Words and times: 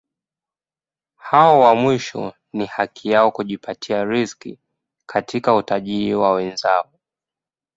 Hao 1.15 1.59
wa 1.59 1.75
mwisho 1.75 2.33
ni 2.53 2.65
haki 2.65 3.09
yao 3.09 3.31
kujipatia 3.31 4.03
riziki 4.03 4.59
kutoka 5.05 5.55
utajiri 5.55 6.15
wa 6.15 6.31
wenzao. 6.31 6.89